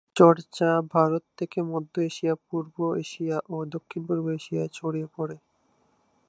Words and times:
চর্চা 0.15 0.69
ভারত 0.93 1.23
থেকে 1.37 1.59
মধ্য 1.71 1.93
এশিয়া, 2.01 2.33
পূর্ব 2.47 2.75
এশিয়া 3.03 3.37
ও 3.49 3.65
দক্ষিণ 3.73 4.01
-পূর্ব 4.05 4.25
এশিয়ায় 4.31 4.71
ছড়িয়ে 4.77 5.07
পড়ে। 5.15 5.35